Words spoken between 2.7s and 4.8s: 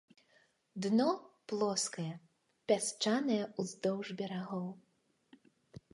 пясчанае ўздоўж берагоў.